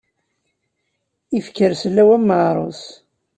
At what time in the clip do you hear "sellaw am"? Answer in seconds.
1.81-2.27